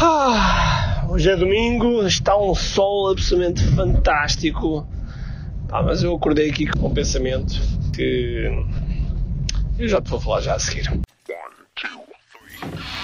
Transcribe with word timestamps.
Ah, 0.00 1.06
hoje 1.08 1.28
é 1.28 1.34
domingo, 1.34 2.06
está 2.06 2.38
um 2.38 2.54
sol 2.54 3.10
absolutamente 3.10 3.64
fantástico. 3.74 4.86
Ah, 5.72 5.82
mas 5.82 6.04
eu 6.04 6.14
acordei 6.14 6.50
aqui 6.50 6.66
com 6.68 6.86
um 6.86 6.94
pensamento 6.94 7.60
que 7.92 8.48
eu 9.76 9.88
já 9.88 10.00
te 10.00 10.08
vou 10.08 10.20
falar 10.20 10.40
já 10.40 10.54
a 10.54 10.58
seguir. 10.60 10.88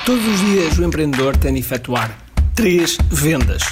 Todos 0.07 0.25
os 0.25 0.41
dias 0.41 0.79
o 0.79 0.85
empreendedor 0.85 1.37
tem 1.37 1.55
de 1.55 1.61
efetuar 1.61 2.17
três 2.55 2.97
vendas: 3.11 3.63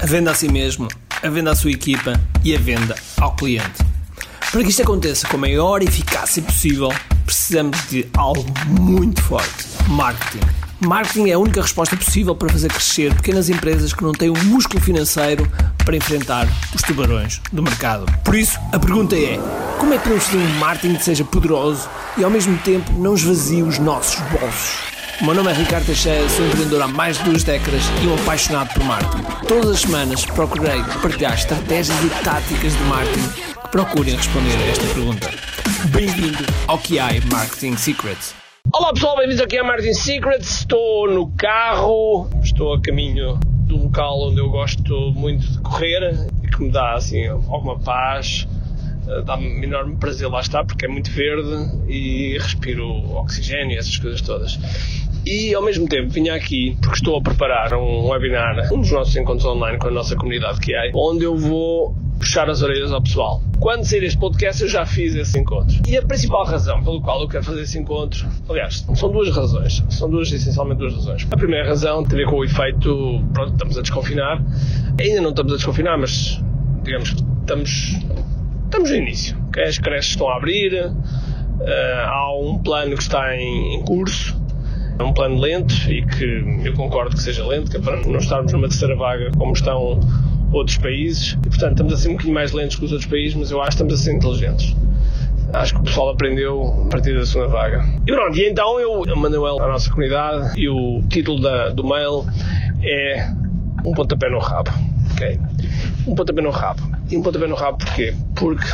a 0.00 0.06
venda 0.06 0.30
a 0.30 0.34
si 0.34 0.48
mesmo, 0.48 0.86
a 1.20 1.28
venda 1.28 1.50
à 1.50 1.56
sua 1.56 1.72
equipa 1.72 2.12
e 2.44 2.54
a 2.54 2.58
venda 2.60 2.94
ao 3.20 3.34
cliente. 3.34 3.84
Para 4.52 4.62
que 4.62 4.70
isto 4.70 4.82
aconteça 4.82 5.26
com 5.26 5.36
a 5.36 5.40
maior 5.40 5.82
eficácia 5.82 6.40
possível, 6.42 6.90
precisamos 7.26 7.88
de 7.88 8.06
algo 8.16 8.46
muito 8.68 9.20
forte: 9.20 9.66
marketing. 9.88 10.57
Marketing 10.80 11.28
é 11.28 11.32
a 11.32 11.38
única 11.38 11.60
resposta 11.60 11.96
possível 11.96 12.36
para 12.36 12.48
fazer 12.50 12.68
crescer 12.68 13.12
pequenas 13.12 13.50
empresas 13.50 13.92
que 13.92 14.02
não 14.02 14.12
têm 14.12 14.30
o 14.30 14.44
músculo 14.44 14.80
financeiro 14.80 15.50
para 15.84 15.96
enfrentar 15.96 16.46
os 16.72 16.82
tubarões 16.82 17.40
do 17.52 17.60
mercado. 17.62 18.06
Por 18.22 18.36
isso, 18.36 18.56
a 18.72 18.78
pergunta 18.78 19.16
é: 19.16 19.40
como 19.78 19.92
é 19.92 19.96
que 19.96 20.04
podemos 20.04 20.24
fazer 20.24 20.38
um 20.38 20.58
marketing 20.58 20.94
que 20.94 21.04
seja 21.04 21.24
poderoso 21.24 21.88
e 22.16 22.22
ao 22.22 22.30
mesmo 22.30 22.56
tempo 22.58 22.92
não 22.92 23.14
esvazie 23.14 23.62
os 23.64 23.80
nossos 23.80 24.20
bolsos? 24.30 24.76
O 25.20 25.24
meu 25.24 25.34
nome 25.34 25.50
é 25.50 25.54
Ricardo 25.54 25.84
Teixeira, 25.84 26.28
sou 26.28 26.46
empreendedor 26.46 26.82
há 26.82 26.86
mais 26.86 27.18
de 27.18 27.24
duas 27.24 27.42
décadas 27.42 27.82
e 28.00 28.06
um 28.06 28.14
apaixonado 28.14 28.72
por 28.72 28.84
marketing. 28.84 29.24
Todas 29.48 29.70
as 29.70 29.80
semanas 29.80 30.24
procurei 30.26 30.80
partilhar 31.02 31.34
estratégias 31.34 31.98
e 32.04 32.22
táticas 32.22 32.72
de 32.72 32.82
marketing 32.84 33.28
que 33.28 33.68
procurem 33.72 34.14
responder 34.14 34.56
a 34.56 34.66
esta 34.68 34.86
pergunta. 34.94 35.28
Bem-vindo 35.86 36.44
ao 36.68 36.78
QI 36.78 37.20
Marketing 37.32 37.76
Secrets. 37.76 38.47
Olá 38.78 38.92
pessoal, 38.92 39.16
bem-vindos 39.16 39.40
aqui 39.40 39.58
a 39.58 39.64
Martin 39.64 39.92
Secrets. 39.92 40.60
Estou 40.60 41.10
no 41.10 41.28
carro, 41.32 42.30
estou 42.40 42.74
a 42.74 42.80
caminho 42.80 43.36
um 43.68 43.82
local 43.82 44.28
onde 44.28 44.38
eu 44.38 44.48
gosto 44.50 45.12
muito 45.16 45.44
de 45.44 45.58
correr 45.58 46.14
e 46.44 46.46
que 46.46 46.62
me 46.62 46.70
dá 46.70 46.92
assim 46.92 47.26
alguma 47.26 47.76
paz. 47.80 48.46
Eh, 49.08 49.22
Dá-me 49.22 49.64
enorme 49.64 49.96
prazer 49.96 50.28
lá 50.28 50.38
estar 50.38 50.64
porque 50.64 50.86
é 50.86 50.88
muito 50.88 51.10
verde 51.10 51.88
e 51.88 52.38
respiro 52.38 52.86
oxigênio 53.16 53.74
e 53.74 53.78
essas 53.78 53.98
coisas 53.98 54.20
todas. 54.20 54.56
E 55.26 55.52
ao 55.52 55.62
mesmo 55.64 55.88
tempo 55.88 56.10
vinha 56.10 56.36
aqui 56.36 56.76
porque 56.80 56.98
estou 56.98 57.18
a 57.18 57.20
preparar 57.20 57.74
um 57.74 58.08
webinar, 58.10 58.72
um 58.72 58.80
dos 58.80 58.92
nossos 58.92 59.16
encontros 59.16 59.44
online 59.44 59.76
com 59.78 59.88
a 59.88 59.90
nossa 59.90 60.14
comunidade 60.14 60.60
que 60.60 60.72
é, 60.72 60.92
onde 60.94 61.24
eu 61.24 61.36
vou 61.36 61.96
puxar 62.18 62.50
as 62.50 62.62
orelhas 62.62 62.92
ao 62.92 63.00
pessoal. 63.00 63.40
Quando 63.60 63.84
sair 63.84 64.02
este 64.04 64.18
podcast, 64.18 64.62
eu 64.62 64.68
já 64.68 64.84
fiz 64.84 65.14
esse 65.14 65.38
encontro. 65.38 65.76
E 65.86 65.96
a 65.96 66.02
principal 66.02 66.44
razão 66.44 66.82
pelo 66.82 67.00
qual 67.00 67.22
eu 67.22 67.28
quero 67.28 67.44
fazer 67.44 67.62
esse 67.62 67.78
encontro, 67.78 68.26
aliás, 68.48 68.84
são 68.94 69.10
duas 69.10 69.34
razões. 69.34 69.82
São 69.88 70.10
duas, 70.10 70.30
essencialmente 70.30 70.78
duas 70.78 70.94
razões. 70.94 71.26
A 71.30 71.36
primeira 71.36 71.66
razão 71.66 72.04
tem 72.04 72.20
a 72.20 72.24
ver 72.24 72.30
com 72.30 72.36
o 72.36 72.44
efeito, 72.44 73.24
pronto, 73.32 73.52
estamos 73.52 73.78
a 73.78 73.82
desconfinar. 73.82 74.42
Ainda 75.00 75.20
não 75.20 75.30
estamos 75.30 75.52
a 75.52 75.56
desconfinar, 75.56 75.96
mas 75.96 76.42
digamos 76.82 77.10
que 77.10 77.22
estamos, 77.40 77.98
estamos 78.64 78.90
no 78.90 78.96
início. 78.96 79.36
Okay? 79.48 79.64
As 79.64 79.78
creches 79.78 80.10
estão 80.10 80.28
a 80.28 80.36
abrir, 80.36 80.74
eh, 80.74 82.04
há 82.06 82.32
um 82.38 82.58
plano 82.58 82.96
que 82.96 83.02
está 83.02 83.36
em, 83.36 83.76
em 83.76 83.84
curso. 83.84 84.36
É 84.98 85.02
um 85.04 85.12
plano 85.12 85.38
lento 85.38 85.74
e 85.88 86.04
que 86.04 86.64
eu 86.64 86.74
concordo 86.74 87.14
que 87.14 87.22
seja 87.22 87.46
lento, 87.46 87.70
que 87.70 87.76
é 87.76 87.80
para 87.80 88.04
não 88.04 88.18
estarmos 88.18 88.52
numa 88.52 88.68
terceira 88.68 88.96
vaga 88.96 89.30
como 89.38 89.52
estão 89.52 90.00
outros 90.52 90.76
países. 90.78 91.36
E, 91.44 91.48
portanto, 91.48 91.72
estamos 91.72 91.92
a 91.92 91.96
ser 91.96 92.08
um 92.08 92.12
bocadinho 92.12 92.34
mais 92.34 92.52
lentos 92.52 92.76
que 92.76 92.84
os 92.84 92.92
outros 92.92 93.08
países, 93.10 93.34
mas 93.34 93.50
eu 93.50 93.60
acho 93.60 93.68
que 93.68 93.74
estamos 93.74 93.94
a 93.94 93.96
ser 93.96 94.14
inteligentes. 94.14 94.76
Acho 95.52 95.74
que 95.74 95.80
o 95.80 95.84
pessoal 95.84 96.10
aprendeu 96.10 96.84
a 96.86 96.90
partir 96.90 97.14
da 97.14 97.24
segunda 97.24 97.48
vaga. 97.48 97.84
E 98.06 98.12
pronto, 98.12 98.36
e 98.36 98.48
então 98.48 98.78
eu 98.78 99.16
mandei 99.16 99.38
a 99.38 99.66
nossa 99.68 99.88
comunidade 99.90 100.60
e 100.60 100.68
o 100.68 101.02
título 101.08 101.40
da, 101.40 101.70
do 101.70 101.82
mail 101.84 102.26
é 102.82 103.30
Um 103.84 103.92
pontapé 103.92 104.28
no 104.28 104.38
rabo. 104.38 104.70
ok? 105.14 105.40
Um 106.06 106.14
pontapé 106.14 106.42
no 106.42 106.50
rabo. 106.50 106.82
E 107.10 107.16
um 107.16 107.22
pontapé 107.22 107.46
no 107.46 107.54
rabo 107.54 107.78
porquê? 107.78 108.14
Porque 108.34 108.66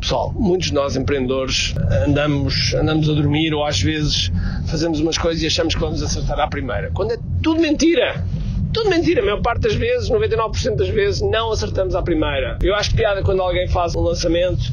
Pessoal, 0.00 0.32
muitos 0.34 0.68
de 0.68 0.74
nós 0.74 0.96
empreendedores 0.96 1.74
andamos, 2.04 2.74
andamos 2.74 3.08
a 3.08 3.12
dormir 3.12 3.54
ou 3.54 3.64
às 3.64 3.80
vezes 3.80 4.32
fazemos 4.66 4.98
umas 4.98 5.16
coisas 5.16 5.40
e 5.44 5.46
achamos 5.46 5.74
que 5.74 5.80
vamos 5.80 6.02
acertar 6.02 6.40
à 6.40 6.48
primeira. 6.48 6.90
Quando 6.92 7.12
é 7.12 7.18
tudo 7.40 7.60
mentira. 7.60 8.24
Tudo 8.72 8.90
mentira. 8.90 9.20
A 9.20 9.24
maior 9.24 9.42
parte 9.42 9.62
das 9.62 9.74
vezes, 9.74 10.10
99% 10.10 10.76
das 10.76 10.88
vezes, 10.88 11.20
não 11.20 11.52
acertamos 11.52 11.94
à 11.94 12.02
primeira. 12.02 12.58
Eu 12.62 12.74
acho 12.74 12.94
piada 12.94 13.22
quando 13.22 13.42
alguém 13.42 13.68
faz 13.68 13.94
um 13.94 14.00
lançamento 14.00 14.72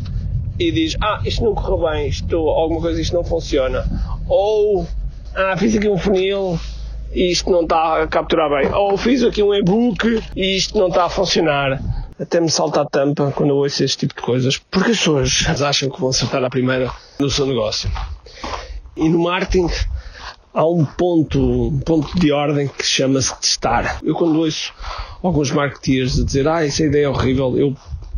e 0.57 0.71
diz 0.71 0.95
ah, 1.01 1.21
isto 1.25 1.43
não 1.43 1.53
correu 1.55 1.89
bem, 1.89 2.07
isto, 2.07 2.35
alguma 2.35 2.81
coisa, 2.81 3.01
isto 3.01 3.13
não 3.13 3.23
funciona. 3.23 3.85
Ou, 4.27 4.87
ah, 5.35 5.55
fiz 5.57 5.75
aqui 5.75 5.89
um 5.89 5.97
funil 5.97 6.59
e 7.13 7.31
isto 7.31 7.49
não 7.49 7.63
está 7.63 8.03
a 8.03 8.07
capturar 8.07 8.49
bem. 8.49 8.73
Ou 8.73 8.97
fiz 8.97 9.23
aqui 9.23 9.43
um 9.43 9.53
e-book 9.53 10.21
e 10.35 10.57
isto 10.57 10.77
não 10.77 10.87
está 10.87 11.05
a 11.05 11.09
funcionar 11.09 11.79
até 12.19 12.41
me 12.41 12.49
salta 12.49 12.81
a 12.81 12.85
tampa 12.85 13.31
quando 13.33 13.51
eu 13.51 13.55
ouço 13.55 13.83
este 13.83 13.99
tipo 13.99 14.15
de 14.15 14.21
coisas, 14.21 14.57
porque 14.57 14.91
as 14.91 14.97
pessoas 14.97 15.61
acham 15.61 15.89
que 15.89 15.99
vão 15.99 16.09
acertar 16.09 16.43
à 16.43 16.49
primeira 16.49 16.91
no 17.17 17.29
seu 17.29 17.45
negócio. 17.45 17.89
E 18.97 19.07
no 19.07 19.19
marketing 19.19 19.69
há 20.53 20.65
um 20.67 20.85
ponto, 20.85 21.39
um 21.39 21.79
ponto 21.79 22.17
de 22.19 22.31
ordem 22.31 22.67
que 22.67 22.85
chama-se 22.85 23.35
testar. 23.39 23.99
Eu 24.03 24.15
quando 24.15 24.39
ouço 24.39 24.73
alguns 25.21 25.51
marketeers 25.51 26.23
dizer 26.23 26.47
ah, 26.47 26.65
essa 26.65 26.83
ideia 26.83 27.05
é 27.05 27.09
horrível, 27.09 27.57
eu, 27.57 27.75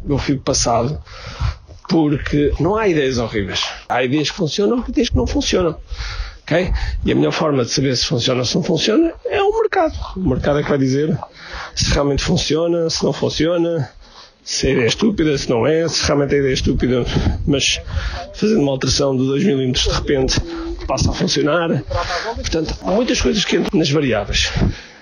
eu 0.07 0.17
fico 0.17 0.41
passado, 0.41 1.01
porque 1.89 2.53
não 2.59 2.75
há 2.75 2.87
ideias 2.87 3.17
horríveis. 3.17 3.65
Há 3.89 4.03
ideias 4.03 4.29
que 4.29 4.37
funcionam 4.37 4.83
e 4.87 4.91
ideias 4.91 5.09
que 5.09 5.15
não 5.15 5.27
funcionam. 5.27 5.75
Okay? 6.43 6.73
E 7.05 7.11
a 7.11 7.15
melhor 7.15 7.31
forma 7.31 7.63
de 7.63 7.71
saber 7.71 7.95
se 7.95 8.05
funciona 8.05 8.39
ou 8.39 8.45
se 8.45 8.55
não 8.55 8.63
funciona 8.63 9.13
é 9.25 9.41
o 9.41 9.59
mercado. 9.59 9.93
O 10.15 10.27
mercado 10.29 10.59
é 10.59 10.63
que 10.63 10.69
vai 10.69 10.77
dizer 10.77 11.17
se 11.75 11.93
realmente 11.93 12.23
funciona, 12.23 12.89
se 12.89 13.03
não 13.03 13.13
funciona, 13.13 13.89
se 14.43 14.67
a 14.67 14.71
ideia 14.71 14.85
é 14.85 14.87
estúpida, 14.87 15.37
se 15.37 15.49
não 15.49 15.65
é, 15.65 15.87
se 15.87 16.05
realmente 16.05 16.35
a 16.35 16.37
ideia 16.37 16.51
é 16.51 16.53
estúpida, 16.53 17.05
mas 17.45 17.79
fazendo 18.33 18.61
uma 18.61 18.71
alteração 18.71 19.15
de 19.15 19.25
2 19.25 19.43
milímetros 19.43 19.85
de 19.85 19.91
repente 19.91 20.41
passa 20.85 21.11
a 21.11 21.13
funcionar. 21.13 21.83
Portanto, 22.35 22.75
há 22.81 22.91
muitas 22.91 23.21
coisas 23.21 23.43
que 23.45 23.57
entram 23.57 23.79
nas 23.79 23.89
variáveis. 23.89 24.51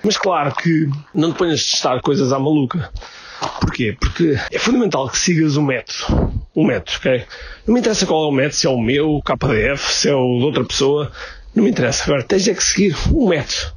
Mas 0.02 0.16
claro 0.16 0.54
que 0.54 0.88
não 1.14 1.32
te 1.32 1.38
ponhas 1.38 1.60
a 1.60 1.70
testar 1.70 2.00
coisas 2.00 2.32
à 2.32 2.38
maluca. 2.38 2.90
Porquê? 3.60 3.96
Porque 3.98 4.38
é 4.50 4.58
fundamental 4.58 5.08
que 5.08 5.18
sigas 5.18 5.56
o 5.56 5.62
método. 5.62 6.32
O 6.54 6.64
método, 6.64 6.98
ok? 6.98 7.24
Não 7.66 7.74
me 7.74 7.80
interessa 7.80 8.06
qual 8.06 8.24
é 8.24 8.28
o 8.28 8.32
método, 8.32 8.54
se 8.54 8.66
é 8.66 8.70
o 8.70 8.80
meu, 8.80 9.10
o 9.10 9.22
KDF, 9.22 9.92
se 9.92 10.08
é 10.08 10.14
o 10.14 10.38
de 10.38 10.44
outra 10.44 10.64
pessoa. 10.64 11.10
Não 11.54 11.64
me 11.64 11.70
interessa. 11.70 12.04
Agora, 12.04 12.22
tens 12.22 12.46
é 12.48 12.54
que 12.54 12.62
seguir 12.62 12.96
o 13.10 13.28
método. 13.28 13.72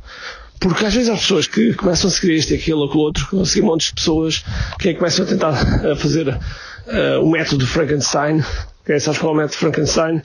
Porque 0.59 0.85
às 0.85 0.93
vezes 0.93 1.09
há 1.09 1.15
pessoas 1.15 1.47
que 1.47 1.73
começam 1.73 2.09
a 2.09 2.11
seguir 2.11 2.33
este, 2.33 2.53
aquilo, 2.53 2.85
aquilo 2.85 3.03
outro, 3.03 3.41
a 3.41 3.45
seguir 3.45 3.65
montes 3.65 3.87
de 3.87 3.95
pessoas 3.95 4.45
que 4.79 4.93
começam 4.93 5.25
a 5.25 5.27
tentar 5.27 5.53
fazer 5.97 6.29
uh, 6.29 7.21
o 7.21 7.29
método 7.29 7.65
de 7.65 7.69
Frankenstein. 7.69 8.41
Okay? 8.83 8.99
Sabes 8.99 9.19
qual 9.19 9.31
é 9.31 9.33
o 9.33 9.37
método 9.37 9.53
de 9.53 9.57
Frankenstein? 9.57 10.21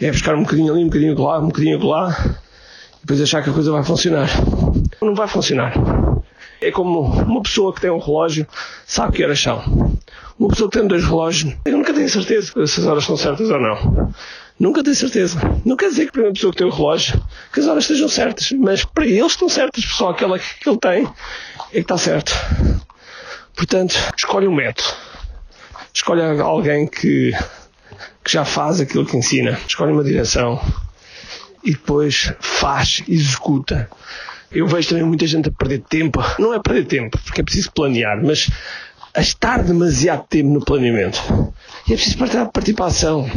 É 0.00 0.10
buscar 0.10 0.34
um 0.34 0.42
bocadinho 0.42 0.72
ali, 0.72 0.82
um 0.82 0.86
bocadinho 0.86 1.20
lá, 1.20 1.38
um 1.38 1.48
bocadinho 1.48 1.86
lá, 1.86 2.36
e 2.96 3.00
depois 3.00 3.20
achar 3.20 3.42
que 3.42 3.50
a 3.50 3.52
coisa 3.52 3.70
vai 3.70 3.84
funcionar. 3.84 4.28
Não 5.00 5.14
vai 5.14 5.28
funcionar. 5.28 5.74
É 6.60 6.70
como 6.70 7.00
uma 7.00 7.42
pessoa 7.42 7.72
que 7.72 7.80
tem 7.80 7.90
um 7.90 7.98
relógio 7.98 8.46
sabe 8.86 9.16
que 9.16 9.24
horas 9.24 9.40
são. 9.40 9.98
Uma 10.38 10.48
pessoa 10.48 10.70
que 10.70 10.78
tem 10.78 10.88
dois 10.88 11.04
relógios, 11.04 11.54
nunca 11.66 11.92
tenho 11.92 12.08
certeza 12.08 12.66
se 12.66 12.80
as 12.80 12.86
horas 12.86 13.04
são 13.04 13.16
certas 13.16 13.50
ou 13.50 13.60
não. 13.60 14.12
Nunca 14.58 14.82
tenho 14.82 14.96
certeza. 14.96 15.38
Não 15.64 15.76
quer 15.76 15.90
dizer 15.90 16.06
que 16.06 16.12
para 16.12 16.22
uma 16.22 16.32
pessoa 16.32 16.52
que 16.52 16.58
tem 16.58 16.66
o 16.66 16.70
relógio 16.70 17.22
que 17.52 17.60
as 17.60 17.66
horas 17.66 17.84
estejam 17.84 18.08
certas, 18.08 18.50
mas 18.52 18.84
para 18.84 19.06
eles 19.06 19.32
estão 19.32 19.48
certas, 19.48 19.84
pessoal, 19.84 20.10
aquela 20.10 20.38
que 20.38 20.68
ele 20.68 20.78
tem 20.78 21.04
é 21.04 21.72
que 21.72 21.78
está 21.78 21.98
certo. 21.98 22.32
Portanto, 23.54 23.94
escolhe 24.16 24.48
um 24.48 24.54
método. 24.54 24.88
Escolhe 25.92 26.22
alguém 26.40 26.86
que, 26.86 27.32
que 28.24 28.32
já 28.32 28.44
faz 28.44 28.80
aquilo 28.80 29.06
que 29.06 29.16
ensina. 29.16 29.58
Escolhe 29.66 29.92
uma 29.92 30.04
direção 30.04 30.60
e 31.64 31.72
depois 31.72 32.32
faz, 32.40 33.02
executa. 33.08 33.88
Eu 34.50 34.66
vejo 34.66 34.88
também 34.88 35.04
muita 35.04 35.26
gente 35.26 35.48
a 35.48 35.52
perder 35.52 35.80
tempo. 35.80 36.22
Não 36.38 36.54
é 36.54 36.60
perder 36.60 36.86
tempo, 36.86 37.18
porque 37.24 37.40
é 37.40 37.44
preciso 37.44 37.70
planear, 37.72 38.22
mas 38.22 38.48
a 39.14 39.20
estar 39.20 39.62
demasiado 39.62 40.24
tempo 40.28 40.48
no 40.48 40.64
planeamento. 40.64 41.20
E 41.88 41.92
é 41.92 41.96
preciso 41.96 42.18
partir, 42.18 42.74
para 42.74 42.84
a 42.84 42.88
ação. 42.88 43.28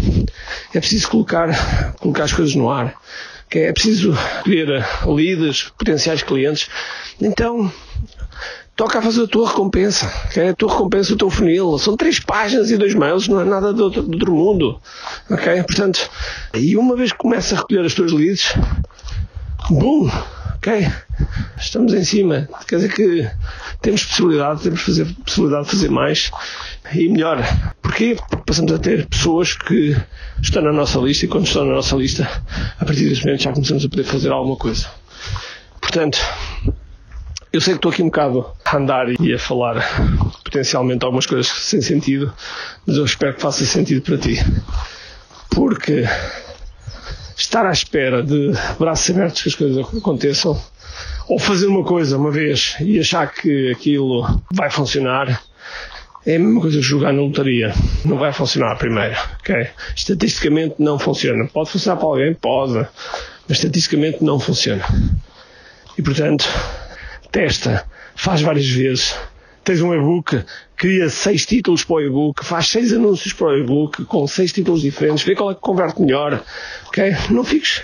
É 0.74 0.80
preciso 0.80 1.10
colocar, 1.10 1.94
colocar 1.96 2.24
as 2.24 2.34
coisas 2.34 2.56
no 2.56 2.69
ar. 2.69 2.94
É 3.50 3.74
preciso 3.74 4.14
escolher 4.14 4.86
líderes, 5.06 5.64
potenciais 5.78 6.24
clientes. 6.24 6.69
Então, 7.19 7.72
toca 8.76 9.00
a 9.00 9.02
fazer 9.02 9.24
a 9.24 9.28
tua 9.28 9.50
recompensa. 9.50 10.12
Okay? 10.28 10.50
A 10.50 10.56
tua 10.56 10.72
recompensa, 10.72 11.14
o 11.14 11.18
teu 11.18 11.30
funil. 11.30 11.78
São 11.78 11.96
três 11.96 12.20
páginas 12.20 12.72
e 12.72 12.78
dois 12.78 12.94
mails, 12.96 13.28
não 13.28 13.42
é 13.42 13.46
nada 13.46 13.74
do 13.74 13.84
outro, 13.84 14.04
do 14.04 14.14
outro 14.14 14.34
mundo. 14.34 14.80
Ok? 15.30 15.64
Portanto, 15.64 16.10
e 16.54 16.76
uma 16.78 16.96
vez 16.96 17.12
que 17.12 17.18
começas 17.18 17.54
a 17.54 17.62
recolher 17.62 17.86
as 17.86 17.94
tuas 17.94 18.12
leads, 18.12 18.54
bum! 19.70 20.10
Ok? 20.62 20.88
Estamos 21.58 21.92
em 21.92 22.04
cima. 22.04 22.48
Quer 22.68 22.76
dizer 22.76 22.94
que 22.94 23.28
temos 23.82 24.06
possibilidade, 24.06 24.62
temos 24.62 24.82
fazer, 24.82 25.08
possibilidade 25.26 25.66
de 25.66 25.72
fazer 25.72 25.90
mais 25.90 26.32
e 26.94 27.10
melhor. 27.10 27.40
Porquê? 27.82 28.16
Porque 28.16 28.44
passamos 28.46 28.72
a 28.72 28.78
ter 28.78 29.08
pessoas 29.08 29.54
que 29.54 29.98
estão 30.40 30.62
na 30.62 30.72
nossa 30.72 31.00
lista 31.00 31.26
e 31.26 31.28
quando 31.28 31.48
estão 31.48 31.66
na 31.66 31.74
nossa 31.74 31.96
lista, 31.96 32.30
a 32.80 32.86
partir 32.86 33.10
desse 33.10 33.26
momento 33.26 33.42
já 33.42 33.52
começamos 33.52 33.84
a 33.84 33.90
poder 33.90 34.04
fazer 34.04 34.32
alguma 34.32 34.56
coisa. 34.56 34.88
Portanto, 35.82 36.20
Eu 37.53 37.59
sei 37.59 37.74
que 37.74 37.80
estou 37.80 37.92
aqui 37.92 38.01
um 38.01 38.06
bocado 38.06 38.45
a 38.63 38.77
andar 38.77 39.09
e 39.09 39.33
a 39.33 39.38
falar 39.38 39.83
potencialmente 40.42 41.03
algumas 41.03 41.25
coisas 41.25 41.48
sem 41.48 41.81
sentido, 41.81 42.31
mas 42.88 42.95
eu 42.95 43.03
espero 43.03 43.33
que 43.33 43.42
faça 43.42 43.65
sentido 43.65 44.01
para 44.01 44.18
ti. 44.18 44.38
Porque 45.50 46.06
estar 47.36 47.65
à 47.65 47.71
espera 47.71 48.24
de 48.24 48.53
braços 48.80 49.13
abertos 49.13 49.42
que 49.42 49.50
as 49.50 49.56
coisas 49.56 49.86
aconteçam, 49.98 50.57
ou 51.27 51.38
fazer 51.38 51.68
uma 51.68 51.83
coisa 51.83 52.18
uma 52.18 52.31
vez 52.31 52.77
e 52.80 52.98
achar 52.98 53.27
que 53.27 53.71
aquilo 53.71 54.42
vai 54.50 54.71
funcionar, 54.71 55.44
é 56.25 56.38
a 56.38 56.39
mesma 56.39 56.62
coisa 56.62 56.77
que 56.77 56.83
jogar 56.83 57.12
na 57.12 57.21
lotaria. 57.21 57.74
Não 58.06 58.18
vai 58.18 58.31
funcionar 58.31 58.77
primeiro, 58.77 59.18
ok? 59.42 59.68
Estatisticamente 59.94 60.75
não 60.80 60.97
funciona. 60.97 61.45
Pode 61.51 61.69
funcionar 61.69 61.97
para 61.97 62.07
alguém? 62.07 62.33
Pode. 62.33 62.88
Mas 63.45 63.57
estatisticamente 63.57 64.24
não 64.24 64.39
funciona. 64.39 64.86
E 65.97 66.01
portanto, 66.01 66.47
testa, 67.31 67.86
faz 68.16 68.42
várias 68.42 68.68
vezes. 68.68 69.16
Tens 69.63 69.80
um 69.81 69.94
e-book, 69.94 70.44
cria 70.75 71.07
seis 71.10 71.45
títulos 71.45 71.83
para 71.83 71.98
o 71.98 72.01
e-book, 72.01 72.44
faz 72.44 72.68
seis 72.68 72.92
anúncios 72.92 73.31
para 73.31 73.48
o 73.48 73.57
e-book 73.57 74.04
com 74.06 74.28
seis 74.28 74.51
títulos 74.51 74.81
diferentes, 74.81 75.24
vê 75.24 75.36
qual 75.36 75.51
é 75.51 75.54
que 75.54 75.62
converte 75.62 76.01
melhor, 76.01 76.44
ok? 76.88 77.16
Não 77.30 77.44
fiques, 77.44 77.83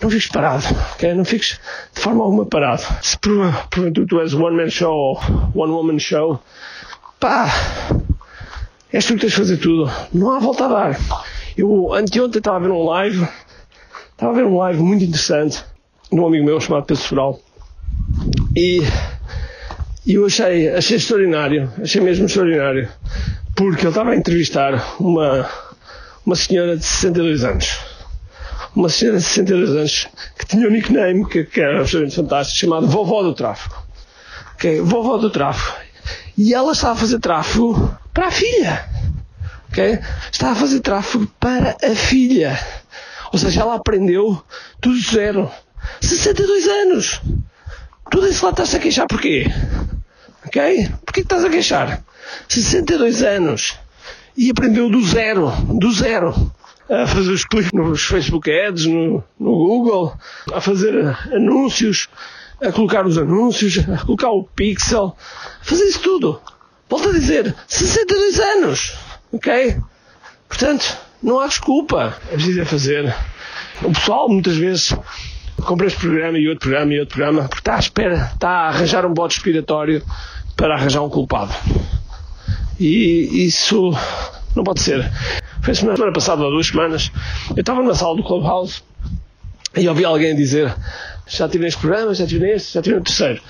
não 0.00 0.08
fiques 0.08 0.28
parado, 0.28 0.64
ok? 0.92 1.12
Não 1.12 1.24
fiques 1.24 1.58
de 1.92 2.00
forma 2.00 2.22
alguma 2.22 2.46
parado. 2.46 2.82
Se 3.02 3.18
porventura 3.18 4.06
tu 4.06 4.20
és 4.20 4.32
one 4.32 4.56
man 4.56 4.70
show 4.70 4.94
ou 4.94 5.20
one 5.54 5.72
woman 5.72 5.98
show, 5.98 6.40
pá, 7.18 7.50
és 8.92 9.04
tu 9.04 9.14
que 9.14 9.22
tens 9.22 9.32
de 9.32 9.38
fazer 9.38 9.56
tudo. 9.56 9.90
Não 10.14 10.30
há 10.30 10.38
volta 10.38 10.66
a 10.66 10.68
dar. 10.68 11.00
Eu 11.56 11.92
anteontem 11.92 12.38
estava 12.38 12.58
a 12.58 12.60
ver 12.60 12.70
um 12.70 12.84
live, 12.84 13.26
estava 14.12 14.32
a 14.32 14.34
ver 14.36 14.44
um 14.44 14.56
live 14.58 14.80
muito 14.80 15.04
interessante 15.04 15.64
de 16.12 16.20
um 16.20 16.26
amigo 16.26 16.44
meu 16.44 16.60
chamado 16.60 16.86
Pedro 16.86 17.02
Sobral 17.02 17.40
e, 18.54 18.82
e 20.04 20.14
eu 20.14 20.26
achei, 20.26 20.68
achei 20.68 20.96
extraordinário, 20.96 21.72
achei 21.82 22.00
mesmo 22.00 22.26
extraordinário, 22.26 22.88
porque 23.54 23.82
ele 23.82 23.88
estava 23.88 24.10
a 24.10 24.16
entrevistar 24.16 24.96
uma, 25.00 25.48
uma 26.26 26.36
senhora 26.36 26.76
de 26.76 26.84
62 26.84 27.44
anos. 27.44 27.78
Uma 28.74 28.88
senhora 28.88 29.18
de 29.18 29.24
62 29.24 29.70
anos 29.70 30.08
que 30.38 30.46
tinha 30.46 30.66
um 30.66 30.70
nickname 30.70 31.26
que, 31.28 31.44
que 31.44 31.60
era 31.60 31.80
absolutamente 31.80 32.16
fantástico, 32.16 32.58
chamado 32.58 32.86
Vovó 32.88 33.22
do 33.22 33.34
Tráfico. 33.34 33.86
Okay? 34.54 34.80
Vovó 34.80 35.16
do 35.18 35.30
Tráfico. 35.30 35.78
E 36.36 36.54
ela 36.54 36.72
estava 36.72 36.94
a 36.94 36.96
fazer 36.96 37.18
tráfego 37.18 37.96
para 38.12 38.28
a 38.28 38.30
filha. 38.30 38.84
Okay? 39.70 39.98
Estava 40.30 40.52
a 40.52 40.56
fazer 40.56 40.80
tráfego 40.80 41.26
para 41.38 41.76
a 41.82 41.94
filha. 41.94 42.58
Ou 43.32 43.38
seja, 43.38 43.62
ela 43.62 43.74
aprendeu 43.74 44.42
tudo 44.80 44.98
zero. 45.00 45.50
62 46.00 46.66
anos! 46.66 47.20
Tu 48.10 48.20
desse 48.20 48.44
lá 48.44 48.50
estás 48.50 48.74
a 48.74 48.78
queixar 48.78 49.06
porquê? 49.06 49.46
Ok? 50.46 50.88
Porquê 51.04 51.20
que 51.20 51.26
estás 51.26 51.44
a 51.44 51.50
queixar? 51.50 52.02
62 52.48 53.22
anos 53.22 53.78
e 54.36 54.50
aprendeu 54.50 54.90
do 54.90 55.02
zero, 55.04 55.50
do 55.78 55.92
zero, 55.92 56.52
a 56.88 57.06
fazer 57.06 57.30
os 57.30 57.44
cliques 57.44 57.72
nos 57.72 58.02
Facebook 58.02 58.50
Ads, 58.50 58.86
no, 58.86 59.24
no 59.38 59.50
Google, 59.50 60.16
a 60.52 60.60
fazer 60.60 61.16
anúncios, 61.32 62.08
a 62.60 62.72
colocar 62.72 63.06
os 63.06 63.18
anúncios, 63.18 63.78
a 63.78 64.04
colocar 64.04 64.30
o 64.30 64.44
pixel, 64.44 65.16
a 65.60 65.64
fazer 65.64 65.84
isso 65.84 66.00
tudo. 66.00 66.40
Volto 66.88 67.08
a 67.08 67.12
dizer, 67.12 67.54
62 67.66 68.38
anos, 68.38 68.94
ok? 69.32 69.78
Portanto, 70.48 70.98
não 71.22 71.40
há 71.40 71.46
desculpa. 71.46 72.18
É 72.30 72.34
preciso 72.34 72.60
é 72.60 72.64
fazer. 72.64 73.14
O 73.82 73.92
pessoal, 73.92 74.28
muitas 74.28 74.56
vezes, 74.56 74.94
compra 75.62 75.86
este 75.86 75.98
programa 76.00 76.38
e 76.38 76.48
outro 76.48 76.68
programa 76.68 76.92
e 76.92 77.00
outro 77.00 77.16
programa, 77.16 77.42
porque 77.48 77.60
está 77.60 77.76
à 77.76 77.78
espera, 77.78 78.30
está 78.34 78.48
a 78.48 78.68
arranjar 78.68 79.06
um 79.06 79.14
bote 79.14 79.36
expiratório 79.36 80.02
para 80.56 80.74
arranjar 80.74 81.02
um 81.02 81.08
culpado. 81.08 81.52
E 82.78 83.46
isso 83.46 83.92
não 84.54 84.64
pode 84.64 84.80
ser. 84.80 85.10
Foi 85.62 85.74
semana, 85.74 85.96
semana 85.96 86.12
passada, 86.12 86.42
há 86.42 86.50
duas 86.50 86.66
semanas, 86.66 87.10
eu 87.50 87.60
estava 87.60 87.80
numa 87.80 87.94
sala 87.94 88.16
do 88.16 88.22
Clubhouse 88.22 88.82
e 89.76 89.88
ouvi 89.88 90.04
alguém 90.04 90.34
dizer 90.34 90.74
já 91.26 91.48
tive 91.48 91.64
neste 91.64 91.80
programa, 91.80 92.14
já 92.14 92.26
tive 92.26 92.46
neste, 92.46 92.74
já 92.74 92.82
tive 92.82 92.96
no 92.96 93.02
terceiro. 93.02 93.40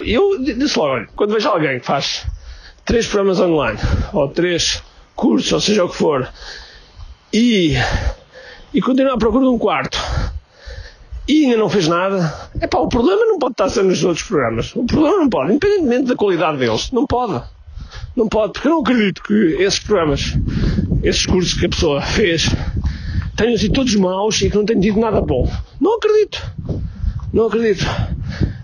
Eu 0.00 0.42
disse 0.42 0.78
logo, 0.78 0.92
olha, 0.92 1.08
quando 1.16 1.32
vejo 1.32 1.48
alguém 1.48 1.80
que 1.80 1.86
faz 1.86 2.26
três 2.84 3.06
programas 3.06 3.40
online, 3.40 3.78
ou 4.12 4.28
três 4.28 4.82
cursos, 5.16 5.52
ou 5.52 5.60
seja 5.60 5.84
o 5.84 5.88
que 5.88 5.96
for, 5.96 6.28
e, 7.32 7.74
e 8.72 8.80
continua 8.80 9.14
à 9.14 9.18
procura 9.18 9.44
de 9.44 9.50
um 9.50 9.58
quarto, 9.58 9.98
e 11.28 11.44
ainda 11.44 11.56
não 11.56 11.68
fez 11.68 11.86
nada, 11.86 12.34
é 12.60 12.66
pá, 12.66 12.78
o 12.78 12.88
problema 12.88 13.24
não 13.26 13.38
pode 13.38 13.52
estar 13.52 13.68
sendo 13.68 13.88
nos 13.88 14.02
outros 14.02 14.26
programas. 14.26 14.74
O 14.74 14.84
problema 14.84 15.18
não 15.18 15.28
pode, 15.28 15.52
independentemente 15.52 16.08
da 16.08 16.16
qualidade 16.16 16.58
deles, 16.58 16.90
não 16.90 17.06
pode. 17.06 17.42
Não 18.16 18.28
pode, 18.28 18.52
porque 18.54 18.68
eu 18.68 18.72
não 18.72 18.80
acredito 18.80 19.22
que 19.22 19.32
esses 19.58 19.78
programas, 19.78 20.36
esses 21.02 21.24
cursos 21.24 21.54
que 21.54 21.66
a 21.66 21.68
pessoa 21.68 22.00
fez, 22.02 22.48
tenham 23.36 23.56
sido 23.56 23.72
todos 23.72 23.94
maus 23.94 24.40
e 24.42 24.50
que 24.50 24.56
não 24.56 24.64
tenham 24.64 24.80
tido 24.80 25.00
nada 25.00 25.20
bom. 25.20 25.48
Não 25.80 25.96
acredito. 25.96 26.42
Não 27.32 27.46
acredito. 27.46 27.86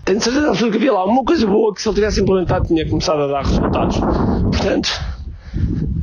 Tenho 0.05 0.21
certeza 0.21 0.49
absoluta 0.49 0.77
que 0.77 0.83
havia 0.83 0.93
lá 0.93 1.05
uma 1.05 1.23
coisa 1.23 1.47
boa 1.47 1.73
que 1.73 1.81
se 1.81 1.87
ele 1.87 1.95
tivesse 1.95 2.21
implementado 2.21 2.67
tinha 2.67 2.87
começado 2.87 3.21
a 3.21 3.27
dar 3.27 3.45
resultados. 3.45 3.97
Portanto, 3.97 4.89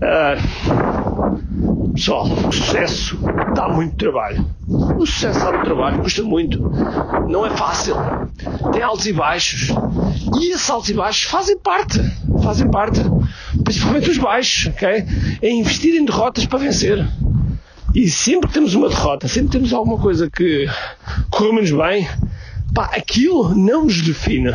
uh, 0.03 1.93
pessoal, 1.93 2.27
o 2.27 2.53
sucesso 2.53 3.19
dá 3.55 3.69
muito 3.69 3.97
trabalho. 3.97 4.45
O 4.99 5.07
sucesso 5.07 5.41
muito 5.41 5.65
trabalho, 5.65 6.03
custa 6.03 6.23
muito. 6.23 6.59
Não 7.29 7.45
é 7.45 7.51
fácil. 7.51 7.95
Tem 8.73 8.83
altos 8.83 9.07
e 9.07 9.13
baixos. 9.13 9.69
E 10.41 10.53
esses 10.53 10.69
altos 10.71 10.89
e 10.91 10.95
baixos 10.95 11.25
fazem 11.25 11.59
parte. 11.59 12.01
Fazem 12.43 12.71
parte. 12.71 13.01
Principalmente 13.63 14.11
os 14.11 14.19
baixos, 14.19 14.73
ok? 14.73 15.05
É 15.43 15.51
investir 15.51 15.95
em 15.95 16.05
derrotas 16.05 16.47
para 16.47 16.59
vencer. 16.59 17.07
E 17.95 18.09
sempre 18.09 18.49
que 18.49 18.55
temos 18.55 18.75
uma 18.75 18.89
derrota, 18.89 19.29
sempre 19.29 19.53
temos 19.53 19.73
alguma 19.73 19.99
coisa 19.99 20.31
que 20.31 20.69
correu 21.31 21.53
menos 21.53 21.71
bem, 21.71 22.09
pá, 22.75 22.91
aquilo 22.95 23.55
não 23.55 23.85
nos 23.85 24.01
define. 24.01 24.55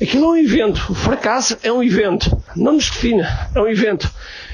Aquilo 0.00 0.26
é 0.26 0.28
um 0.28 0.36
evento. 0.36 0.86
O 0.90 0.94
fracasso 0.94 1.56
é 1.62 1.72
um 1.72 1.82
evento. 1.82 2.36
Não 2.54 2.74
nos 2.74 2.90
define. 2.90 3.22
É 3.54 3.60
um 3.60 3.66
evento. 3.68 4.10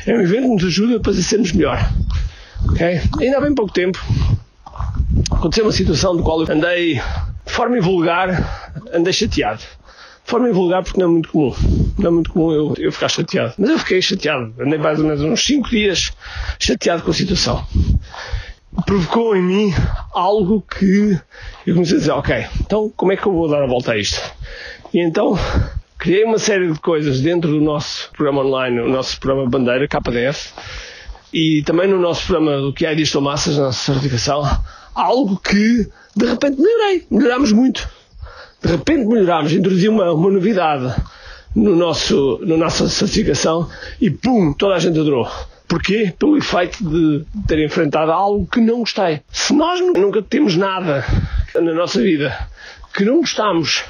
É 0.06 0.14
um 0.14 0.20
evento 0.20 0.42
que 0.42 0.48
nos 0.48 0.64
ajuda 0.64 1.00
para 1.00 1.12
sermos 1.14 1.52
melhor. 1.52 1.90
Ok? 2.68 3.00
Ainda 3.20 3.38
há 3.38 3.40
bem 3.40 3.54
pouco 3.54 3.72
tempo 3.72 3.98
aconteceu 5.42 5.64
uma 5.64 5.72
situação 5.72 6.16
de 6.16 6.22
qual 6.22 6.40
eu 6.40 6.54
andei 6.54 6.94
de 6.94 7.52
forma 7.52 7.76
invulgar, 7.76 8.72
andei 8.94 9.12
chateado. 9.12 9.58
De 9.58 10.30
forma 10.30 10.48
invulgar 10.48 10.84
porque 10.84 11.00
não 11.00 11.08
é 11.08 11.10
muito 11.10 11.28
comum. 11.30 11.54
Não 11.98 12.06
é 12.06 12.10
muito 12.10 12.30
comum 12.30 12.52
eu, 12.52 12.74
eu 12.78 12.92
ficar 12.92 13.08
chateado. 13.08 13.54
Mas 13.58 13.70
eu 13.70 13.78
fiquei 13.80 14.00
chateado. 14.00 14.54
Andei 14.60 14.78
mais 14.78 15.00
ou 15.00 15.04
menos 15.04 15.20
uns 15.20 15.44
5 15.44 15.68
dias 15.68 16.12
chateado 16.60 17.02
com 17.02 17.10
a 17.10 17.14
situação 17.14 17.66
provocou 18.86 19.36
em 19.36 19.42
mim 19.42 19.74
algo 20.14 20.62
que 20.62 21.18
eu 21.66 21.74
comecei 21.74 21.96
a 21.96 22.00
dizer, 22.00 22.10
ok, 22.12 22.46
então 22.60 22.90
como 22.96 23.12
é 23.12 23.16
que 23.18 23.26
eu 23.26 23.32
vou 23.32 23.46
dar 23.46 23.62
a 23.62 23.66
volta 23.66 23.92
a 23.92 23.98
isto? 23.98 24.18
E 24.94 24.98
então 24.98 25.38
criei 25.98 26.24
uma 26.24 26.38
série 26.38 26.72
de 26.72 26.80
coisas 26.80 27.20
dentro 27.20 27.50
do 27.50 27.60
nosso 27.60 28.10
programa 28.12 28.42
online, 28.42 28.80
o 28.80 28.88
nosso 28.88 29.20
programa 29.20 29.48
Bandeira, 29.48 29.86
KDF, 29.86 30.54
e 31.32 31.62
também 31.64 31.88
no 31.88 31.98
nosso 31.98 32.26
programa 32.26 32.60
do 32.60 32.72
que 32.72 32.84
é 32.84 32.94
Digital 32.94 33.22
Massas, 33.22 33.56
na 33.56 33.64
nossa 33.64 33.92
certificação, 33.92 34.42
algo 34.94 35.36
que 35.38 35.88
de 36.14 36.26
repente 36.26 36.60
melhorei, 36.60 37.06
melhorámos 37.10 37.52
muito. 37.52 37.88
De 38.62 38.70
repente 38.70 39.06
melhorámos, 39.06 39.52
introduzi 39.52 39.88
uma, 39.88 40.12
uma 40.12 40.30
novidade 40.30 40.94
no 41.54 41.74
nosso, 41.74 42.38
na 42.42 42.56
nossa 42.56 42.88
certificação 42.88 43.68
e 44.00 44.10
pum, 44.10 44.52
toda 44.52 44.74
a 44.74 44.78
gente 44.78 44.98
adorou. 44.98 45.28
Porquê? 45.66 46.12
Pelo 46.18 46.36
efeito 46.36 46.84
de 46.84 47.24
ter 47.46 47.64
enfrentado 47.64 48.12
algo 48.12 48.46
que 48.46 48.60
não 48.60 48.80
gostei. 48.80 49.22
Se 49.32 49.54
nós 49.54 49.80
nunca 49.80 50.20
temos 50.20 50.54
nada 50.54 51.04
na 51.54 51.72
nossa 51.72 52.00
vida 52.02 52.36
que 52.94 53.06
não 53.06 53.20
gostamos, 53.20 53.82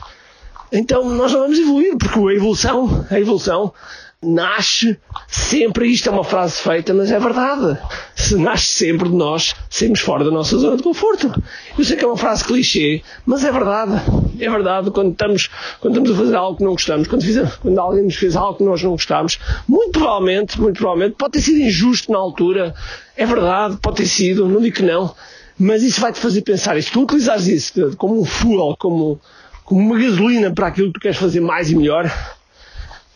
então 0.70 1.08
nós 1.10 1.32
não 1.32 1.40
vamos 1.40 1.58
evoluir, 1.58 1.96
porque 1.98 2.18
a 2.18 2.34
evolução, 2.34 3.04
a 3.10 3.18
evolução 3.18 3.74
nasce 4.22 4.96
sempre, 5.26 5.88
isto 5.88 6.08
é 6.08 6.12
uma 6.12 6.22
frase 6.22 6.54
feita, 6.54 6.94
mas 6.94 7.10
é 7.10 7.18
verdade. 7.18 7.76
Se 8.14 8.36
nasce 8.36 8.66
sempre 8.66 9.08
de 9.08 9.14
nós, 9.14 9.54
saímos 9.68 10.00
fora 10.00 10.24
da 10.24 10.30
nossa 10.30 10.56
zona 10.56 10.76
de 10.76 10.82
conforto. 10.82 11.42
Eu 11.76 11.84
sei 11.84 11.96
que 11.96 12.04
é 12.04 12.06
uma 12.06 12.16
frase 12.16 12.44
clichê, 12.44 13.02
mas 13.26 13.44
é 13.44 13.50
verdade. 13.50 14.00
É 14.38 14.48
verdade 14.48 14.90
quando 14.92 15.10
estamos, 15.10 15.50
quando 15.80 15.94
estamos 15.94 16.10
a 16.12 16.22
fazer 16.22 16.36
algo 16.36 16.56
que 16.56 16.64
não 16.64 16.72
gostamos, 16.72 17.08
quando, 17.08 17.24
quando 17.60 17.78
alguém 17.78 18.04
nos 18.04 18.14
fez 18.14 18.36
algo 18.36 18.58
que 18.58 18.64
nós 18.64 18.82
não 18.82 18.92
gostamos, 18.92 19.38
muito 19.68 19.98
provavelmente, 19.98 20.60
muito 20.60 20.78
provavelmente, 20.78 21.16
pode 21.16 21.32
ter 21.32 21.40
sido 21.40 21.60
injusto 21.60 22.12
na 22.12 22.18
altura, 22.18 22.74
é 23.16 23.26
verdade, 23.26 23.76
pode 23.82 23.96
ter 23.96 24.06
sido, 24.06 24.48
não 24.48 24.60
digo 24.60 24.76
que 24.76 24.82
não, 24.82 25.14
mas 25.58 25.82
isso 25.82 26.00
vai-te 26.00 26.18
fazer 26.18 26.42
pensar, 26.42 26.76
e 26.76 26.82
se 26.82 26.90
tu 26.90 27.02
utilizares 27.02 27.46
isso 27.46 27.96
como 27.96 28.20
um 28.20 28.24
fuel, 28.24 28.76
como, 28.78 29.20
como 29.64 29.80
uma 29.80 29.98
gasolina 29.98 30.52
para 30.52 30.68
aquilo 30.68 30.88
que 30.88 30.94
tu 30.94 31.00
queres 31.00 31.18
fazer 31.18 31.40
mais 31.40 31.70
e 31.70 31.76
melhor, 31.76 32.10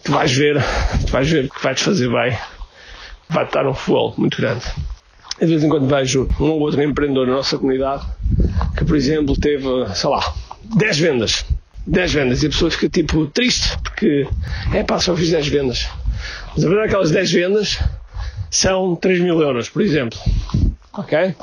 tu 0.07 0.13
vais 0.13 0.33
ver, 0.33 0.63
tu 1.05 1.13
vais 1.13 1.29
ver 1.29 1.51
que 1.51 1.63
vai-te 1.63 1.83
fazer 1.83 2.09
bem, 2.09 2.39
vai-te 3.29 3.53
dar 3.53 3.67
um 3.67 3.75
fuel 3.75 4.15
muito 4.17 4.41
grande. 4.41 4.65
De 5.41 5.47
vez 5.47 5.65
em 5.65 5.69
quando 5.69 5.89
vejo 5.89 6.29
um 6.41 6.45
ou 6.45 6.61
outro 6.61 6.81
empreendedor 6.81 7.27
na 7.27 7.35
nossa 7.35 7.59
comunidade 7.59 8.07
que, 8.79 8.85
por 8.85 8.97
exemplo, 8.97 9.39
teve, 9.39 9.67
sei 9.95 10.09
lá, 10.09 10.33
10 10.77 10.99
vendas. 10.99 11.45
10 11.89 12.13
vendas 12.13 12.43
e 12.43 12.47
a 12.47 12.51
pessoa 12.51 12.71
fica 12.71 12.89
tipo 12.89 13.27
triste 13.27 13.77
porque 13.83 14.27
é 14.73 14.83
pá, 14.83 14.99
só 15.01 15.15
fiz 15.17 15.31
10 15.31 15.49
vendas. 15.49 15.89
Mas 16.55 16.65
a 16.65 16.69
verdade 16.69 16.79
é 16.79 16.83
que 16.83 16.95
aquelas 16.95 17.11
10 17.11 17.33
vendas 17.33 17.79
são 18.49 18.97
3 18.97 19.21
mil 19.21 19.41
euros, 19.41 19.69
por 19.69 19.83
exemplo. 19.83 20.19
Ok? 20.93 21.35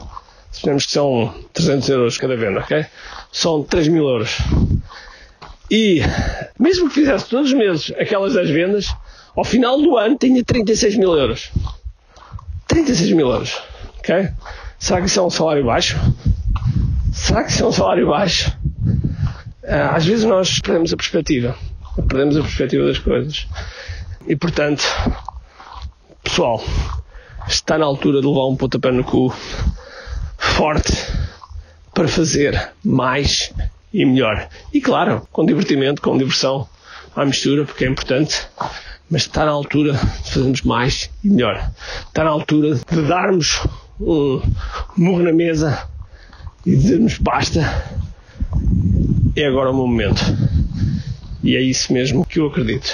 Suponhamos 0.51 0.85
que 0.85 0.91
são 0.91 1.33
300 1.51 1.89
euros 1.89 2.17
cada 2.17 2.35
venda, 2.37 2.61
ok? 2.61 2.85
São 3.31 3.63
3 3.63 3.89
mil 3.89 4.07
euros. 4.07 4.37
E 5.69 6.01
mesmo 6.59 6.87
que 6.89 6.95
fizesse 6.95 7.29
todos 7.29 7.51
os 7.51 7.57
meses 7.57 7.91
aquelas 7.97 8.33
10 8.33 8.49
vendas, 8.49 8.87
ao 9.35 9.43
final 9.43 9.81
do 9.81 9.97
ano 9.97 10.17
tinha 10.17 10.43
36 10.43 10.97
mil 10.97 11.15
euros. 11.15 11.51
36 12.67 13.11
mil 13.13 13.29
euros. 13.29 13.61
Ok? 13.99 14.29
Será 14.79 15.01
que 15.01 15.07
isso 15.07 15.19
é 15.19 15.23
um 15.23 15.29
salário 15.29 15.65
baixo? 15.65 15.97
Será 17.13 17.43
que 17.43 17.51
isso 17.51 17.63
é 17.63 17.67
um 17.67 17.71
salário 17.71 18.07
baixo? 18.07 18.55
Ah, 19.65 19.95
às 19.95 20.05
vezes 20.05 20.25
nós 20.25 20.59
perdemos 20.59 20.93
a 20.93 20.97
perspectiva. 20.97 21.55
Perdemos 21.95 22.35
a 22.35 22.41
perspectiva 22.41 22.85
das 22.85 22.99
coisas. 22.99 23.47
E 24.27 24.35
portanto, 24.35 24.83
pessoal, 26.23 26.63
está 27.47 27.77
na 27.77 27.85
altura 27.85 28.21
de 28.21 28.27
levar 28.27 28.47
um 28.47 28.55
pontapé 28.55 28.91
no 28.91 29.03
cu 29.03 29.33
forte 30.37 30.93
para 31.93 32.07
fazer 32.07 32.71
mais 32.83 33.53
e 33.93 34.05
melhor. 34.05 34.49
E 34.73 34.81
claro, 34.81 35.27
com 35.31 35.45
divertimento, 35.45 36.01
com 36.01 36.17
diversão 36.17 36.67
à 37.15 37.23
mistura, 37.25 37.63
porque 37.63 37.85
é 37.85 37.87
importante, 37.87 38.47
mas 39.09 39.21
está 39.23 39.45
na 39.45 39.51
altura 39.51 39.93
de 39.93 40.31
fazermos 40.31 40.61
mais 40.63 41.09
e 41.23 41.29
melhor. 41.29 41.71
Está 42.07 42.23
na 42.23 42.31
altura 42.31 42.75
de 42.75 43.01
darmos 43.03 43.65
um 43.99 44.41
murro 44.97 45.23
na 45.23 45.31
mesa 45.31 45.87
e 46.65 46.75
dizermos 46.75 47.17
basta, 47.19 47.61
é 49.35 49.45
agora 49.45 49.69
o 49.69 49.75
meu 49.75 49.87
momento. 49.87 50.21
E 51.43 51.55
é 51.55 51.61
isso 51.61 51.93
mesmo 51.93 52.25
que 52.25 52.39
eu 52.39 52.47
acredito. 52.47 52.89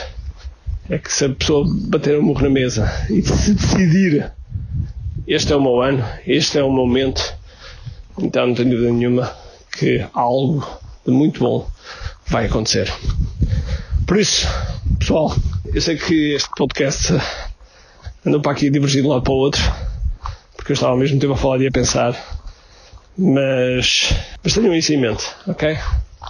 É 0.89 0.97
que 0.97 1.13
se 1.13 1.25
a 1.25 1.29
pessoa 1.29 1.65
bater 1.87 2.17
o 2.17 2.23
murro 2.23 2.41
na 2.41 2.49
mesa 2.49 2.91
e 3.09 3.21
se 3.21 3.53
decidir 3.53 4.31
este 5.27 5.53
é 5.53 5.55
o 5.55 5.61
meu 5.61 5.79
ano, 5.79 6.03
este 6.25 6.57
é 6.57 6.63
o 6.63 6.71
momento, 6.71 7.21
então 8.17 8.47
não 8.47 8.55
tenho 8.55 8.71
dúvida 8.71 8.91
nenhuma 8.91 9.31
que 9.71 10.03
algo 10.11 10.67
de 11.05 11.11
muito 11.11 11.39
bom 11.39 11.69
vai 12.27 12.45
acontecer. 12.45 12.91
Por 14.05 14.17
isso, 14.17 14.47
pessoal, 14.99 15.35
eu 15.73 15.81
sei 15.81 15.97
que 15.97 16.33
este 16.33 16.49
podcast 16.55 17.13
andou 18.25 18.41
para 18.41 18.51
aqui 18.51 18.67
a 18.67 18.71
divergir 18.71 19.01
de 19.01 19.07
um 19.07 19.11
lado 19.11 19.23
para 19.23 19.33
o 19.33 19.37
outro, 19.37 19.61
porque 20.55 20.71
eu 20.71 20.73
estava 20.73 20.93
ao 20.93 20.97
mesmo 20.97 21.19
tempo 21.19 21.33
a 21.33 21.37
falar 21.37 21.61
e 21.61 21.67
a 21.67 21.71
pensar, 21.71 22.13
mas, 23.17 24.13
mas 24.43 24.53
tenham 24.53 24.73
isso 24.73 24.93
em 24.93 24.97
mente, 24.97 25.25
ok? 25.47 25.77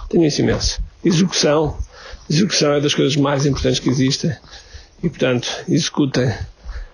Tenham 0.08 0.26
isso 0.26 0.42
em 0.42 0.46
mente. 0.46 0.78
Execução, 1.04 1.76
execução 2.28 2.74
é 2.74 2.80
das 2.80 2.94
coisas 2.94 3.16
mais 3.16 3.46
importantes 3.46 3.80
que 3.80 3.88
existem 3.88 4.34
e, 5.02 5.08
portanto, 5.08 5.48
executem, 5.68 6.32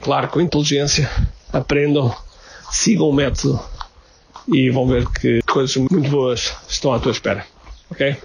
claro, 0.00 0.28
com 0.28 0.40
inteligência, 0.40 1.10
aprendam, 1.52 2.14
sigam 2.70 3.08
o 3.08 3.12
método 3.12 3.60
e 4.48 4.70
vão 4.70 4.86
ver 4.86 5.08
que 5.08 5.40
coisas 5.42 5.76
muito 5.76 6.08
boas 6.08 6.52
estão 6.68 6.92
à 6.92 6.98
tua 6.98 7.12
espera, 7.12 7.44
ok? 7.90 8.16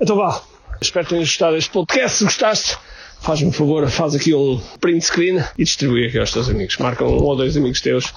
Então 0.00 0.16
vá, 0.16 0.42
espero 0.80 1.06
que 1.06 1.10
tenhas 1.10 1.28
gostado 1.28 1.54
deste 1.54 1.70
podcast. 1.70 2.18
Se 2.18 2.24
gostaste, 2.24 2.78
faz-me 3.20 3.48
um 3.48 3.52
favor, 3.52 3.88
faz 3.88 4.14
aqui 4.14 4.34
um 4.34 4.60
print 4.80 5.04
screen 5.04 5.44
e 5.58 5.64
distribui 5.64 6.06
aqui 6.06 6.18
aos 6.18 6.30
teus 6.30 6.48
amigos. 6.48 6.76
Marca 6.78 7.04
um 7.04 7.22
ou 7.22 7.36
dois 7.36 7.56
amigos 7.56 7.80
teus 7.80 8.12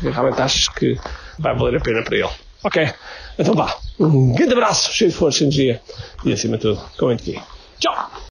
que 0.00 0.10
realmente 0.10 0.40
achas 0.40 0.68
que 0.68 0.98
vai 1.38 1.54
valer 1.54 1.78
a 1.78 1.80
pena 1.80 2.02
para 2.02 2.16
ele. 2.16 2.30
Ok? 2.62 2.92
Então 3.38 3.54
vá. 3.54 3.76
Um 3.98 4.34
grande 4.34 4.52
abraço, 4.52 4.92
cheio 4.92 5.10
de 5.10 5.16
força 5.16 5.42
energia 5.42 5.80
e 6.24 6.32
acima 6.32 6.56
de 6.56 6.62
tudo, 6.62 6.82
comente 6.98 7.30
aqui. 7.30 7.42
Tchau! 7.78 8.12